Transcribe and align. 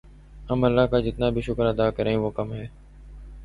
ہم 0.49 0.63
اللہ 0.63 0.87
کا 0.91 0.99
جتنا 0.99 1.29
بھی 1.29 1.41
شکر 1.41 1.65
ادا 1.65 1.89
کریں 1.91 2.15
وہ 2.17 2.29
کم 2.31 2.53
ہے 2.53 2.67